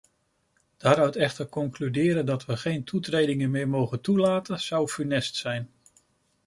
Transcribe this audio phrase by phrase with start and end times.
[0.77, 5.71] Daaruit echter concluderen dat we geen toetredingen meer mogen toelaten, zou funest zijn.